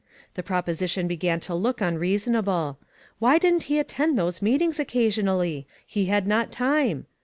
The 0.33 0.41
proposition 0.41 1.07
began 1.07 1.39
to 1.41 1.53
look 1.53 1.79
un 1.79 1.95
reasonable. 1.99 2.79
Why 3.19 3.37
didn't 3.37 3.65
he 3.65 3.77
attend 3.77 4.17
those 4.17 4.41
meetings 4.41 4.79
occasionally? 4.79 5.67
He 5.85 6.07
had 6.07 6.25
not 6.25 6.51
time. 6.51 7.05